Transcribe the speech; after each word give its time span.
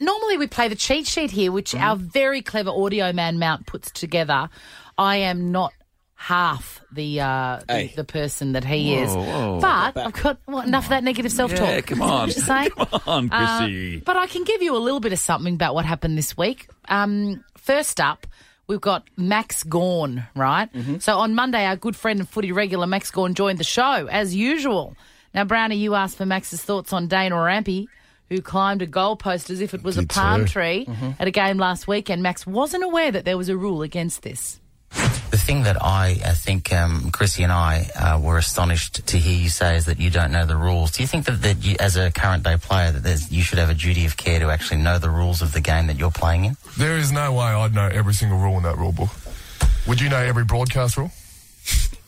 normally 0.00 0.36
we 0.38 0.46
play 0.46 0.68
the 0.68 0.74
cheat 0.76 1.06
sheet 1.06 1.30
here, 1.30 1.52
which 1.52 1.72
Mm-hmm. 1.72 1.84
our 1.84 1.96
very 1.96 2.42
clever 2.42 2.70
audio 2.70 3.12
man 3.12 3.38
Mount 3.38 3.66
puts 3.66 3.90
together. 3.90 4.48
I 4.98 5.16
am 5.16 5.52
not 5.52 5.72
half 6.14 6.80
the 6.92 7.20
uh, 7.20 7.60
the, 7.66 7.72
Hey. 7.74 7.92
the 7.94 8.04
person 8.04 8.52
that 8.52 8.64
he 8.64 8.94
is, 8.94 9.10
whoa. 9.14 9.58
but 9.60 9.96
I've 9.96 10.12
got 10.14 10.38
well, 10.46 10.60
enough 10.62 10.84
of 10.84 10.90
that 10.90 11.04
negative 11.04 11.30
self 11.32 11.50
talk. 11.54 11.68
Yeah, 11.68 11.80
come 11.82 12.02
on. 12.02 12.28
Just 12.30 12.46
saying. 12.46 12.70
Come 12.76 13.00
on, 13.06 13.30
Uh, 13.30 14.00
but 14.04 14.16
I 14.16 14.26
can 14.26 14.44
give 14.44 14.62
you 14.62 14.74
a 14.76 14.78
little 14.78 15.00
bit 15.00 15.12
of 15.12 15.18
something 15.18 15.54
about 15.54 15.74
what 15.74 15.84
happened 15.84 16.16
this 16.16 16.36
week. 16.36 16.68
Um, 16.88 17.44
first 17.58 18.00
up, 18.00 18.26
we've 18.66 18.80
got 18.80 19.04
Max 19.16 19.62
Gawn, 19.62 20.24
right? 20.34 20.72
Mm-hmm. 20.72 20.98
So 20.98 21.18
on 21.18 21.34
Monday, 21.34 21.64
our 21.66 21.76
good 21.76 21.94
friend 21.96 22.20
and 22.20 22.28
footy 22.28 22.50
regular 22.52 22.86
Max 22.86 23.10
Gawn 23.10 23.34
joined 23.34 23.58
the 23.58 23.64
show 23.64 24.06
as 24.10 24.34
usual. 24.34 24.96
Now, 25.34 25.44
Brownie, 25.44 25.76
you 25.76 25.94
asked 25.94 26.16
for 26.16 26.24
Max's 26.24 26.62
thoughts 26.64 26.94
on 26.94 27.08
Dane 27.08 27.32
Rampe, 27.32 27.88
who 28.28 28.40
climbed 28.42 28.82
a 28.82 28.86
goalpost 28.86 29.50
as 29.50 29.60
if 29.60 29.72
it 29.74 29.82
was 29.82 29.96
a 29.98 30.06
palm 30.06 30.42
too. 30.46 30.48
tree 30.52 30.88
at 31.18 31.28
a 31.28 31.30
game 31.30 31.58
last 31.58 31.86
weekend. 31.86 32.22
Max 32.22 32.46
wasn't 32.46 32.82
aware 32.84 33.10
that 33.12 33.24
there 33.24 33.36
was 33.38 33.48
a 33.48 33.56
rule 33.56 33.82
against 33.82 34.22
this. 34.22 34.60
The 35.30 35.36
thing 35.36 35.64
that 35.64 35.82
I, 35.82 36.10
I 36.24 36.30
think 36.32 36.72
um, 36.72 37.10
Chrissie 37.10 37.42
and 37.42 37.52
I 37.52 37.90
uh, 37.98 38.18
were 38.20 38.38
astonished 38.38 39.06
to 39.08 39.18
hear 39.18 39.34
you 39.38 39.48
say 39.48 39.76
is 39.76 39.84
that 39.86 39.98
you 39.98 40.08
don't 40.10 40.30
know 40.32 40.46
the 40.46 40.56
rules. 40.56 40.92
Do 40.92 41.02
you 41.02 41.06
think 41.08 41.26
that, 41.26 41.42
that 41.42 41.64
you, 41.64 41.76
as 41.80 41.96
a 41.96 42.10
current 42.12 42.44
day 42.44 42.56
player, 42.56 42.92
that 42.92 43.02
there's, 43.02 43.30
you 43.30 43.42
should 43.42 43.58
have 43.58 43.68
a 43.68 43.74
duty 43.74 44.06
of 44.06 44.16
care 44.16 44.38
to 44.38 44.48
actually 44.50 44.80
know 44.80 44.98
the 44.98 45.10
rules 45.10 45.42
of 45.42 45.52
the 45.52 45.60
game 45.60 45.88
that 45.88 45.98
you're 45.98 46.12
playing 46.12 46.44
in? 46.46 46.56
There 46.78 46.96
is 46.96 47.10
no 47.12 47.32
way 47.32 47.44
I'd 47.44 47.74
know 47.74 47.88
every 47.92 48.14
single 48.14 48.38
rule 48.38 48.56
in 48.56 48.62
that 48.62 48.78
rule 48.78 48.92
book. 48.92 49.10
Would 49.88 50.00
you 50.00 50.08
know 50.08 50.18
every 50.18 50.44
broadcast 50.44 50.96
rule? 50.96 51.10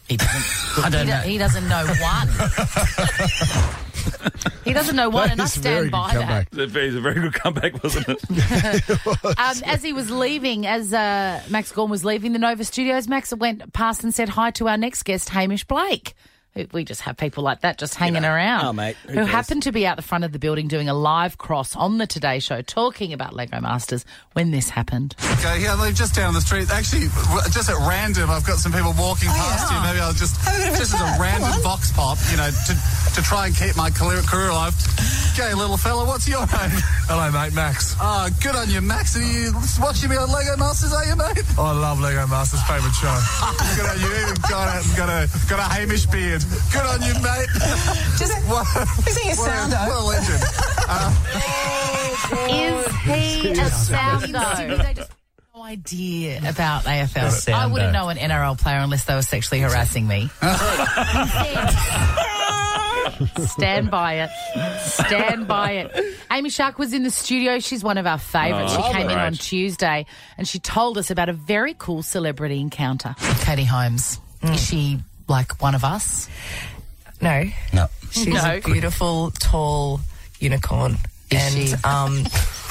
He 0.09 0.17
doesn't, 0.17 0.85
I 0.85 0.89
don't 0.89 1.07
He, 1.07 1.13
know. 1.13 1.23
do- 1.23 1.29
he 1.29 1.39
doesn't 1.39 1.69
know 1.69 1.87
one. 2.01 2.29
he 4.65 4.73
doesn't 4.73 4.97
know 4.97 5.09
one, 5.11 5.31
and 5.31 5.41
I 5.41 5.45
That 5.45 5.57
is 5.57 5.57
a 5.57 5.61
very 5.61 5.75
stand 5.77 5.85
good 5.87 5.93
by 5.93 6.15
that. 6.15 6.21
comeback. 6.21 6.49
It's 6.53 6.75
a, 6.75 6.87
it's 6.87 6.97
a 6.97 7.01
very 7.01 7.21
good 7.21 7.35
comeback, 7.35 7.83
wasn't 7.83 8.09
it? 8.09 8.19
Um, 9.39 9.57
as 9.67 9.83
he 9.83 9.93
was 9.93 10.11
leaving, 10.11 10.67
as 10.67 10.93
uh, 10.93 11.43
Max 11.49 11.73
Gawn 11.73 11.91
was 11.91 12.05
leaving 12.05 12.33
the 12.33 12.39
Nova 12.39 12.65
Studios, 12.65 13.09
Max 13.09 13.33
went 13.35 13.73
past 13.73 14.03
and 14.05 14.15
said 14.15 14.29
hi 14.31 14.51
to 14.53 14.69
our 14.69 14.77
next 14.77 15.03
guest, 15.05 15.29
Hamish 15.31 15.65
Blake. 15.65 16.15
Who- 16.55 16.67
We 16.73 16.85
just 16.85 17.03
have 17.03 17.17
people 17.17 17.45
like 17.45 17.61
that 17.61 17.79
just 17.79 17.95
hanging 17.95 18.25
around. 18.25 18.65
oh, 18.67 18.73
mate, 18.73 18.97
who 19.05 19.11
who 19.11 19.15
cares? 19.17 19.29
happened 19.29 19.63
to 19.65 19.73
be 19.73 19.87
out 19.87 19.97
the 19.97 20.03
front 20.03 20.25
of 20.25 20.33
the 20.33 20.39
building 20.39 20.67
doing 20.67 20.89
a 20.89 20.95
live 20.95 21.37
cross 21.39 21.77
on 21.77 21.99
the 21.99 22.07
Today 22.07 22.39
Show 22.41 22.63
talking 22.63 23.13
about 23.13 23.35
Lego 23.35 23.61
Masters 23.61 24.05
when 24.33 24.51
this 24.51 24.69
happened. 24.71 25.15
Okay, 25.39 25.63
yeah, 25.63 25.77
they're 25.77 25.93
just 25.93 26.15
down 26.15 26.35
the 26.35 26.41
street. 26.41 26.71
Actually, 26.71 27.07
r- 27.31 27.43
just 27.51 27.69
at 27.71 27.77
random, 27.87 28.31
I've 28.31 28.47
got 28.47 28.59
some 28.59 28.73
people 28.73 28.95
walking 28.99 29.29
past 29.29 29.71
you. 29.73 29.81
Maybe 29.83 30.01
I'll 30.01 30.13
just, 30.15 30.41
just 30.45 30.95
as 30.95 31.01
a 31.01 31.21
random 31.21 31.63
box 31.63 31.93
pop, 31.93 32.19
you 32.31 32.39
know, 32.39 32.49
to, 32.51 32.73
to 33.19 33.25
try 33.25 33.47
and 33.47 33.57
keep 33.57 33.75
my 33.77 33.91
career, 33.91 34.23
career 34.23 34.51
alive. 34.51 34.75
G'day, 35.35 35.55
little 35.57 35.77
fella, 35.77 36.05
what's 36.05 36.29
your 36.29 36.41
name? 36.41 36.49
Hello, 37.11 37.31
mate, 37.33 37.53
Max. 37.53 37.97
Oh, 38.01 38.29
good 38.41 38.55
on 38.55 38.71
you, 38.71 38.81
Max. 38.81 39.17
Are 39.17 39.23
you 39.23 39.53
watching 39.81 40.11
me 40.11 40.17
on 40.17 40.31
Lego 40.31 40.57
Masters, 40.57 40.93
are 40.93 41.05
you, 41.05 41.17
mate? 41.17 41.43
Oh, 41.59 41.65
I 41.65 41.73
love 41.73 41.99
Lego 41.99 42.27
Masters, 42.29 42.63
favourite 42.63 42.95
show. 42.95 43.11
good 43.75 43.91
on 43.91 43.99
you. 43.99 44.07
Even 44.23 44.39
got 44.49 44.71
a, 44.71 44.83
got 44.97 45.09
a, 45.11 45.27
got 45.51 45.59
a 45.59 45.67
Hamish 45.67 46.07
beard. 46.07 46.45
Good 46.71 46.87
on 46.87 47.03
you, 47.03 47.15
mate. 47.19 47.51
Just, 48.19 48.39
What, 48.49 48.67
isn't 49.09 49.23
he 49.23 49.31
a 49.31 49.35
what, 49.35 49.51
a, 49.51 49.55
sounder? 49.59 49.83
what 49.83 49.99
a 49.99 50.07
legend. 50.07 50.43
Is 53.11 53.43
he 53.43 53.51
a 53.59 53.71
sounder? 53.71 54.77
They 54.83 54.95
just 54.95 55.11
no 55.59 55.65
idea 55.65 56.39
about 56.39 56.85
AFL. 56.85 57.53
I 57.53 57.67
wouldn't 57.67 57.93
know 57.93 58.09
an 58.11 58.17
NRL 58.17 58.61
player 58.61 58.79
unless 58.79 59.05
they 59.07 59.15
were 59.15 59.23
sexually 59.23 59.61
harassing 59.61 60.07
me. 60.07 60.31
Stand 63.47 63.91
by 63.91 64.15
it. 64.15 64.31
Stand 64.81 65.49
by 65.49 65.73
it. 65.73 66.17
Amy 66.31 66.51
Shark 66.51 66.79
was 66.79 66.93
in 66.93 67.03
the 67.03 67.11
studio. 67.11 67.59
She's 67.59 67.83
one 67.83 67.99
of 67.99 68.07
our 68.07 68.19
favourites. 68.19 68.75
Oh, 68.77 68.87
she 68.89 68.93
came 68.93 69.09
in 69.11 69.17
right. 69.17 69.27
on 69.27 69.33
Tuesday 69.35 70.07
and 70.37 70.47
she 70.47 70.59
told 70.59 70.99
us 70.99 71.11
about 71.11 71.29
a 71.29 71.33
very 71.33 71.75
cool 71.79 72.03
celebrity 72.03 72.61
encounter. 72.61 73.15
Katie 73.41 73.65
Holmes. 73.65 74.21
Is 74.43 74.65
she 74.69 74.99
like 75.29 75.61
one 75.61 75.75
of 75.75 75.85
us? 75.85 76.29
No, 77.21 77.45
No. 77.73 77.89
she's 78.11 78.27
No. 78.29 78.57
a 78.57 78.61
beautiful, 78.61 79.33
tall 79.33 80.01
unicorn. 80.39 80.97
Is 81.31 81.57
and 81.57 81.69
she? 81.69 81.75
um, 81.85 82.25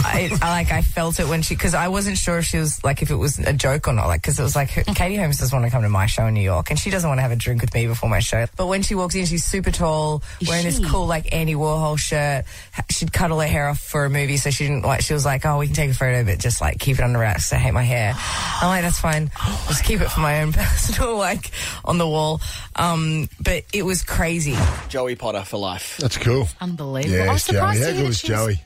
I, 0.08 0.30
I 0.42 0.50
like 0.52 0.72
I 0.72 0.82
felt 0.82 1.20
it 1.20 1.28
when 1.28 1.42
she 1.42 1.56
because 1.56 1.74
I 1.74 1.88
wasn't 1.90 2.18
sure 2.18 2.38
if 2.40 2.46
she 2.46 2.58
was 2.58 2.84
like 2.84 3.02
if 3.02 3.12
it 3.12 3.16
was 3.16 3.40
a 3.40 3.54
joke 3.54 3.88
or 3.88 3.94
not. 3.94 4.08
Like 4.08 4.22
because 4.22 4.40
it 4.40 4.44
was 4.44 4.56
like 4.56 4.70
her, 4.72 4.84
Katie 4.96 5.16
Holmes 5.18 5.38
doesn't 5.40 5.56
want 5.58 5.66
to 5.68 5.72
come 5.72 5.84
to 5.84 5.90
my 5.90 6.06
show 6.06 6.26
in 6.28 6.34
New 6.34 6.42
York, 6.42 6.70
and 6.70 6.80
she 6.80 6.90
doesn't 6.90 7.08
want 7.10 7.18
to 7.20 7.22
have 7.24 7.32
a 7.32 7.36
drink 7.36 7.62
with 7.62 7.74
me 7.74 7.88
before 7.88 8.10
my 8.10 8.20
show. 8.20 8.46
But 8.56 8.68
when 8.68 8.82
she 8.84 8.96
walks 8.96 9.16
in, 9.16 9.26
she's 9.26 9.44
super 9.46 9.72
tall, 9.72 10.24
Is 10.40 10.48
wearing 10.48 10.64
she? 10.66 10.72
this 10.80 10.90
cool 10.92 11.06
like 11.08 11.34
Andy 11.34 11.56
Warhol 11.56 11.98
shirt. 12.00 12.46
She'd 12.90 13.12
cuddle 13.14 13.40
her 13.40 13.48
hair 13.48 13.70
off 13.70 13.80
for 13.80 14.06
a 14.06 14.10
movie, 14.10 14.38
so 14.38 14.50
she 14.50 14.66
didn't 14.68 14.84
like. 14.84 15.02
She 15.02 15.14
was 15.14 15.26
like, 15.26 15.46
"Oh, 15.46 15.58
we 15.60 15.68
can 15.68 15.76
take 15.76 15.92
a 15.92 15.94
photo, 15.94 16.24
but 16.24 16.40
just 16.40 16.62
like 16.62 16.80
keep 16.80 17.00
it 17.00 17.04
under 17.04 17.20
wraps." 17.20 17.52
I 17.54 17.58
hate 17.58 17.72
my 17.74 17.84
hair. 17.84 18.14
I'm 18.62 18.68
like, 18.70 18.84
"That's 18.84 19.00
fine. 19.00 19.30
Just 19.68 19.84
keep 19.84 20.02
it 20.02 20.10
for 20.10 20.22
my 20.22 20.42
own 20.42 20.54
personal 20.54 21.18
like 21.18 21.52
on 21.86 21.98
the 21.98 22.08
wall." 22.08 22.42
Um, 22.76 23.30
but 23.40 23.64
it 23.74 23.84
was 23.84 24.04
crazy. 24.04 24.56
Joey 24.90 25.16
Potter 25.16 25.44
for 25.44 25.58
life. 25.58 25.98
That's 26.00 26.18
cool. 26.18 26.48
Unbelievable. 26.62 27.16
I 27.22 27.26
Yeah, 27.26 27.34
was 27.34 27.44
Joey. 27.46 27.54
surprised 27.56 27.82
How 27.82 27.88
to 27.88 27.94
hear 27.94 27.94
good 27.94 28.04
that 28.04 28.08
was 28.08 28.20
she 28.20 28.32
was 28.32 28.58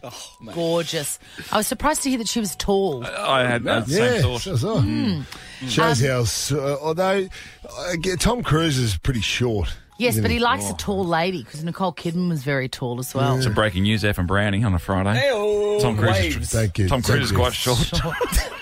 Joey? 0.44 0.54
gorgeous. 0.54 1.20
I 1.52 1.58
was 1.58 1.68
surprised 1.68 2.04
to 2.04 2.10
hear 2.10 2.18
that 2.20 2.28
she 2.28 2.40
was 2.40 2.56
tall. 2.56 3.06
I 3.06 3.46
had 3.46 3.64
that 3.64 3.88
Yeah, 3.88 3.98
same 3.98 4.22
thought. 4.22 4.42
so 4.42 4.52
was 4.52 4.66
I. 4.66 5.26
Shows 5.68 6.02
Um, 6.04 6.08
how, 6.10 6.22
s- 6.22 6.52
uh, 6.52 6.78
although 6.82 7.28
uh, 7.70 7.96
get- 8.02 8.20
Tom 8.20 8.42
Cruise 8.44 8.78
is 8.78 8.98
pretty 8.98 9.22
short. 9.22 9.74
Yes, 9.98 10.20
but 10.20 10.32
he 10.32 10.40
likes 10.40 10.68
a 10.70 10.74
tall 10.74 11.06
lady 11.06 11.44
because 11.44 11.64
Nicole 11.64 11.94
Kidman 11.94 12.30
was 12.30 12.42
very 12.44 12.68
tall 12.68 13.00
as 13.00 13.14
well. 13.14 13.40
Some 13.42 13.54
breaking 13.54 13.84
news 13.84 14.02
there 14.02 14.16
from 14.16 14.26
Brownie 14.26 14.64
on 14.64 14.74
a 14.74 14.80
Friday. 14.80 15.14
Hey-oh, 15.20 15.80
Tom 15.80 15.96
Cruise 15.98 16.36
is- 16.38 16.50
Thank 16.50 16.80
you. 16.80 16.88
Tom 16.90 17.04
Thank 17.04 17.18
Cruise 17.20 17.26
is 17.26 17.32
you. 17.32 17.38
quite 17.38 17.54
short. 17.54 17.92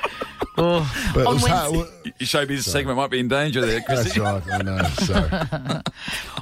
But 0.56 0.84
it 1.16 1.26
On 1.28 1.34
was 1.36 1.46
hard- 1.48 1.72
Wednesday- 1.72 2.14
Your 2.20 2.28
showbiz 2.28 2.64
segment 2.64 2.98
might 2.98 3.10
be 3.10 3.20
in 3.20 3.30
danger 3.30 3.62
there, 3.66 3.82
That's 3.88 4.18
right, 4.18 4.44
I 4.52 4.58
know. 4.58 4.82
So 5.00 5.82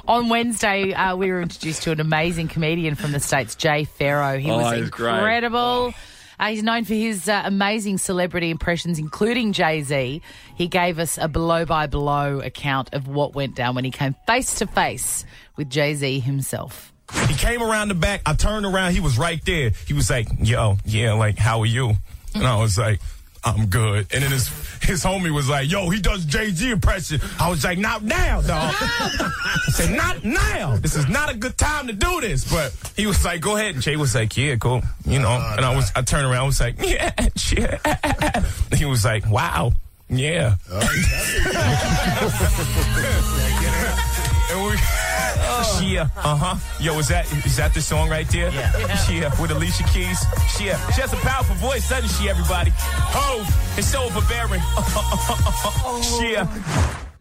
On 0.08 0.28
Wednesday, 0.28 0.92
uh, 0.92 1.14
we 1.14 1.30
were 1.30 1.40
introduced 1.42 1.84
to 1.84 1.92
an 1.92 2.00
amazing 2.00 2.48
comedian 2.48 2.96
from 2.96 3.12
the 3.12 3.20
States, 3.20 3.54
Jay 3.54 3.84
Pharoah. 3.84 4.38
He 4.40 4.50
Oh, 4.50 4.58
was 4.58 4.76
he's 4.76 4.90
great. 4.90 5.14
incredible. 5.14 5.94
Uh, 6.38 6.48
he's 6.48 6.62
known 6.62 6.84
for 6.84 6.94
his 6.94 7.28
uh, 7.28 7.42
amazing 7.44 7.98
celebrity 7.98 8.50
impressions, 8.50 8.98
including 8.98 9.52
Jay 9.52 9.82
Z. 9.82 10.22
He 10.54 10.68
gave 10.68 10.98
us 10.98 11.18
a 11.18 11.28
blow 11.28 11.64
by 11.64 11.86
blow 11.86 12.40
account 12.40 12.94
of 12.94 13.08
what 13.08 13.34
went 13.34 13.54
down 13.54 13.74
when 13.74 13.84
he 13.84 13.90
came 13.90 14.14
face 14.26 14.56
to 14.60 14.66
face 14.66 15.24
with 15.56 15.68
Jay 15.68 15.94
Z 15.94 16.20
himself. 16.20 16.92
He 17.26 17.34
came 17.34 17.62
around 17.62 17.88
the 17.88 17.94
back. 17.94 18.20
I 18.26 18.34
turned 18.34 18.66
around. 18.66 18.92
He 18.92 19.00
was 19.00 19.16
right 19.16 19.42
there. 19.44 19.70
He 19.86 19.94
was 19.94 20.10
like, 20.10 20.28
yo, 20.40 20.76
yeah, 20.84 21.14
like, 21.14 21.38
how 21.38 21.60
are 21.60 21.66
you? 21.66 21.94
And 22.34 22.46
I 22.46 22.60
was 22.60 22.76
like, 22.78 23.00
I'm 23.44 23.66
good. 23.66 24.06
And 24.12 24.22
then 24.22 24.30
his 24.30 24.48
his 24.82 25.04
homie 25.04 25.32
was 25.34 25.48
like, 25.48 25.70
yo, 25.70 25.88
he 25.90 26.00
does 26.00 26.22
Z 26.22 26.70
impression. 26.70 27.20
I 27.38 27.50
was 27.50 27.64
like, 27.64 27.78
not 27.78 28.02
now, 28.02 28.40
dog. 28.40 28.74
I 28.78 29.58
said, 29.72 29.96
not 29.96 30.24
now. 30.24 30.76
This 30.76 30.96
is 30.96 31.08
not 31.08 31.30
a 31.30 31.36
good 31.36 31.56
time 31.56 31.86
to 31.86 31.92
do 31.92 32.20
this. 32.20 32.50
But 32.50 32.72
he 32.96 33.06
was 33.06 33.24
like, 33.24 33.40
go 33.40 33.56
ahead. 33.56 33.74
And 33.74 33.82
Jay 33.82 33.96
was 33.96 34.14
like, 34.14 34.36
yeah, 34.36 34.56
cool. 34.56 34.82
You 35.04 35.20
know. 35.20 35.30
and 35.30 35.64
I 35.64 35.74
was 35.74 35.90
I 35.94 36.02
turned 36.02 36.26
around. 36.26 36.42
I 36.42 36.46
was 36.46 36.60
like, 36.60 36.76
yeah, 36.82 37.12
yeah. 37.56 38.42
He 38.76 38.84
was 38.84 39.04
like, 39.04 39.28
wow, 39.28 39.72
yeah. 40.08 40.56
we, 44.50 44.76
yeah, 45.94 46.08
uh 46.16 46.36
huh. 46.36 46.56
Yo, 46.82 46.98
is 46.98 47.08
that 47.08 47.30
is 47.46 47.56
that 47.56 47.74
the 47.74 47.80
song 47.80 48.08
right 48.08 48.28
there? 48.28 48.50
Yeah. 48.50 49.10
Yeah, 49.10 49.40
with 49.40 49.50
Alicia 49.50 49.84
Keys. 49.84 50.24
Yeah, 50.60 50.78
she 50.92 51.00
has 51.00 51.12
a 51.12 51.16
powerful 51.16 51.54
voice, 51.56 51.88
doesn't 51.88 52.08
she? 52.20 52.28
Everybody. 52.30 52.72
Oh, 53.14 53.44
it's 53.76 53.88
so 53.88 54.02
overbearing. 54.04 54.62
yeah. 56.32 56.46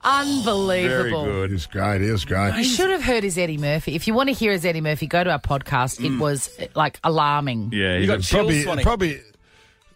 Unbelievable. 0.03 1.25
Very 1.25 1.47
good. 1.47 1.51
was 1.51 1.65
great. 1.65 2.01
It 2.01 2.11
was 2.11 2.57
You 2.57 2.63
should 2.63 2.89
have 2.91 3.03
heard 3.03 3.23
his 3.23 3.37
Eddie 3.37 3.57
Murphy. 3.57 3.95
If 3.95 4.07
you 4.07 4.13
want 4.13 4.29
to 4.29 4.33
hear 4.33 4.51
his 4.53 4.63
Eddie 4.63 4.79
Murphy, 4.81 5.05
go 5.07 5.23
to 5.23 5.31
our 5.31 5.39
podcast. 5.39 6.03
It 6.03 6.17
was 6.17 6.49
uh, 6.59 6.67
like 6.75 6.99
alarming. 7.03 7.71
Yeah, 7.73 7.93
You 7.95 7.99
he's 8.01 8.07
got 8.07 8.19
a- 8.19 8.21
chills, 8.21 8.63
Probably, 8.63 8.83
probably. 8.83 9.21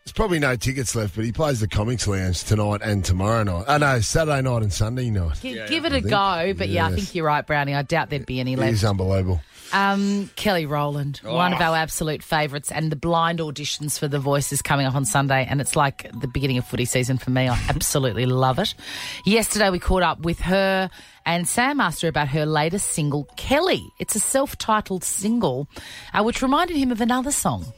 There's 0.03 0.13
probably 0.13 0.39
no 0.39 0.56
tickets 0.56 0.95
left, 0.95 1.15
but 1.15 1.25
he 1.25 1.31
plays 1.31 1.59
the 1.59 1.68
Comics 1.68 2.07
Lounge 2.07 2.44
tonight 2.44 2.81
and 2.83 3.06
tomorrow 3.06 3.44
night. 3.44 3.65
Oh 3.68 3.77
no, 3.77 4.00
Saturday 4.01 4.42
night 4.42 4.63
and 4.63 4.74
Sunday 4.74 5.12
night. 5.12 5.39
Gi- 5.42 5.62
Give 5.68 5.86
it 5.86 5.94
a 5.94 6.01
go, 6.01 6.53
but 6.57 6.69
yeah, 6.69 6.88
I 6.88 6.89
Yes. 6.89 6.95
think 6.95 7.15
you're 7.15 7.25
right, 7.25 7.45
Brownie. 7.45 7.75
I 7.75 7.83
doubt 7.83 8.09
there'd 8.09 8.25
be 8.25 8.39
any 8.39 8.56
left. 8.56 8.71
He's 8.71 8.83
unbelievable. 8.83 9.42
Um, 9.74 10.30
Kelly 10.36 10.65
Rowland, 10.65 11.21
one 11.24 11.53
of 11.53 11.62
our 11.62 11.77
absolute 11.77 12.24
favourites, 12.24 12.71
and 12.71 12.92
the 12.92 12.98
blind 12.98 13.39
auditions 13.39 13.98
for 13.98 14.07
The 14.09 14.19
Voice 14.19 14.51
is 14.51 14.62
coming 14.62 14.86
up 14.86 14.95
on 14.95 15.06
Sunday, 15.06 15.45
and 15.50 15.62
it's 15.62 15.75
like 15.77 16.09
the 16.19 16.27
beginning 16.27 16.57
of 16.57 16.65
footy 16.68 16.83
season 16.83 17.18
for 17.18 17.30
me. 17.30 17.47
I 17.47 17.57
absolutely 17.69 18.25
love 18.25 18.59
it. 18.59 18.74
Yesterday 19.24 19.69
we 19.69 19.80
caught 19.80 20.04
up 20.04 20.21
with 20.21 20.39
her 20.42 20.89
and 21.25 21.47
Sam 21.47 21.80
asked 21.80 22.01
her 22.01 22.09
about 22.09 22.27
her 22.30 22.45
latest 22.45 22.89
single, 22.92 23.25
Kelly. 23.38 23.81
It's 24.00 24.15
a 24.15 24.19
self-titled 24.19 25.04
single, 25.06 25.69
uh, 26.13 26.24
which 26.24 26.42
reminded 26.42 26.75
him 26.75 26.92
of 26.92 27.00
another 27.00 27.31
song. 27.31 27.71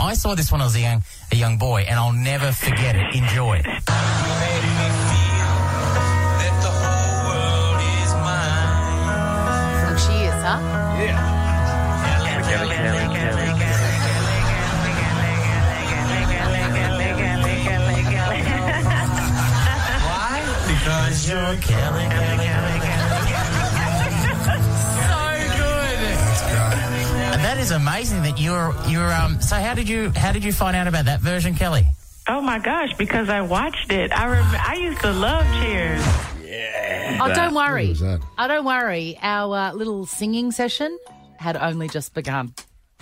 I 0.00 0.14
saw 0.14 0.34
this 0.34 0.50
when 0.50 0.60
I 0.60 0.64
was 0.64 0.74
a 0.76 0.80
young, 0.80 1.02
a 1.32 1.36
young 1.36 1.58
boy, 1.58 1.82
and 1.82 1.98
I'll 1.98 2.12
never 2.12 2.52
forget 2.52 2.96
it. 2.96 3.14
Enjoy. 3.14 3.62
From 3.62 3.72
Cheers, 9.98 10.42
huh? 10.42 10.58
Yeah. 10.98 12.48
Why? 20.08 20.40
Because 20.66 21.28
you're 21.28 21.56
killing, 21.60 22.08
killing, 22.10 22.47
that 27.48 27.56
is 27.56 27.70
amazing 27.70 28.22
that 28.24 28.38
you're 28.38 28.74
you're 28.88 29.10
um. 29.10 29.40
So 29.40 29.56
how 29.56 29.72
did 29.72 29.88
you 29.88 30.12
how 30.14 30.32
did 30.32 30.44
you 30.44 30.52
find 30.52 30.76
out 30.76 30.86
about 30.86 31.06
that 31.06 31.20
version, 31.20 31.54
Kelly? 31.54 31.86
Oh 32.28 32.42
my 32.42 32.58
gosh, 32.58 32.92
because 32.98 33.30
I 33.30 33.40
watched 33.40 33.90
it. 33.90 34.12
I 34.12 34.26
rem- 34.26 34.44
I 34.44 34.74
used 34.74 35.00
to 35.00 35.12
love 35.12 35.46
Cheers. 35.62 36.04
Yeah. 36.44 37.18
Oh, 37.22 37.32
don't 37.32 37.54
worry. 37.54 37.88
was 37.88 38.00
that? 38.00 38.20
Oh, 38.36 38.48
don't 38.48 38.66
worry. 38.66 39.18
Our 39.22 39.56
uh, 39.56 39.72
little 39.72 40.04
singing 40.04 40.52
session 40.52 40.98
had 41.38 41.56
only 41.56 41.88
just 41.88 42.12
begun. 42.12 42.52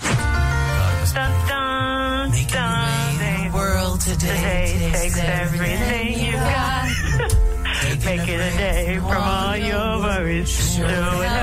Dun, 0.01 1.49
dun, 1.49 2.31
dun, 2.53 3.53
World 3.53 4.01
Today 4.01 4.93
takes 4.93 5.19
everything 5.19 6.25
you 6.25 6.33
got. 6.33 6.87
Make 8.05 8.29
it 8.29 8.55
a 8.55 8.57
day 8.57 8.99
from 9.01 9.23
all 9.23 9.57
your 9.57 9.99
worries. 10.03 10.77
Do 10.77 10.85
it 10.85 11.37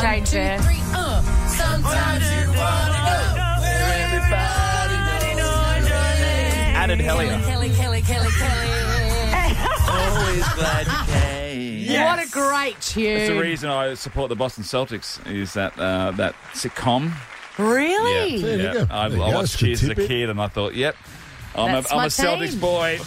change 0.00 0.30
there. 0.30 0.58
Added 6.74 6.98
Hellier. 7.00 7.44
Kelly, 7.44 7.70
Kelly, 7.70 8.02
Kelly, 8.02 8.30
Kelly. 8.30 8.68
Always 9.90 10.48
glad 10.54 10.86
you 10.86 11.12
came. 11.12 12.04
What 12.04 12.18
a 12.24 12.30
great 12.30 12.74
That's 12.76 12.94
the 12.94 13.38
reason 13.40 13.70
I 13.70 13.94
support 13.94 14.28
the 14.28 14.36
Boston 14.36 14.62
Celtics. 14.64 15.24
Is 15.30 15.54
that 15.54 15.78
uh, 15.78 16.12
that 16.12 16.34
sitcom? 16.52 17.12
Really? 17.58 18.40
There 18.40 18.56
you 18.56 18.62
yeah. 18.64 18.72
go. 18.74 18.86
I, 18.90 19.08
There 19.08 19.18
you 19.18 19.24
I 19.24 19.30
go. 19.30 19.36
watched 19.38 19.52
That's 19.52 19.54
a 19.54 19.58
good 19.58 19.66
Cheers 19.66 19.82
as 19.82 19.88
a 19.88 19.94
tidbit. 19.94 20.08
kid, 20.08 20.30
and 20.30 20.40
I 20.40 20.48
thought, 20.48 20.74
yep, 20.74 20.96
I'm 21.56 21.72
That's 21.72 21.90
a, 21.90 21.94
I'm 21.94 21.98
my 21.98 22.04
a 22.04 22.08
Celtics 22.08 22.50
team. 22.52 22.60
boy. 22.60 22.98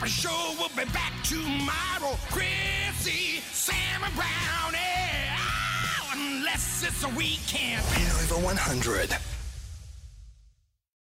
Ripper 0.00 0.10
Show 0.10 0.54
will 0.60 0.68
be 0.76 0.84
back 0.92 1.12
tomorrow. 1.24 2.16
Chrissie, 2.30 3.40
Sam 3.50 4.04
and 4.04 4.14
Brown, 4.14 4.72
yeah. 4.72 5.36
Oh, 5.36 6.12
unless 6.14 6.84
it's 6.86 7.02
a 7.02 7.08
weekend. 7.08 7.82
Over 8.30 8.44
100. 8.44 9.16